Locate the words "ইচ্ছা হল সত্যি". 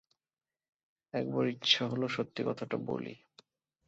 1.47-2.41